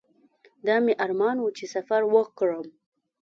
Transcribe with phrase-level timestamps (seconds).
[0.65, 2.65] دا مې ارمان و چې سفر وکړم.